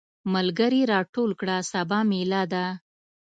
[0.33, 2.65] ملګري راټول کړه سبا ميله ده.